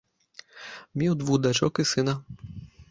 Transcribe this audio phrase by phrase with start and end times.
[1.03, 2.13] Меў двух дачок і сына.